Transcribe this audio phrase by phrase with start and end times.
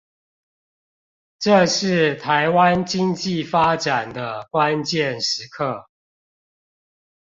[1.37, 5.87] 這是臺灣經濟發展的關鍵時刻